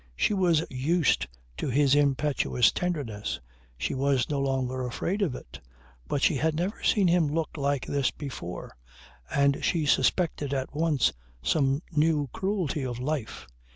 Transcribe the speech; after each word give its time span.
She 0.15 0.33
was 0.33 0.65
used 0.71 1.27
to 1.57 1.67
his 1.69 1.93
impetuous 1.93 2.71
tenderness. 2.71 3.39
She 3.77 3.93
was 3.93 4.31
no 4.31 4.39
longer 4.39 4.83
afraid 4.83 5.21
of 5.21 5.35
it. 5.35 5.59
But 6.07 6.23
she 6.23 6.37
had 6.37 6.55
never 6.55 6.81
seen 6.81 7.07
him 7.07 7.27
look 7.27 7.55
like 7.55 7.85
this 7.85 8.09
before, 8.09 8.75
and 9.29 9.63
she 9.63 9.85
suspected 9.85 10.55
at 10.55 10.73
once 10.73 11.13
some 11.43 11.83
new 11.91 12.29
cruelty 12.33 12.83
of 12.83 12.97
life. 12.97 13.45